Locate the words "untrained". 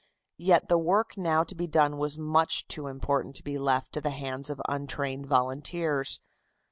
4.67-5.27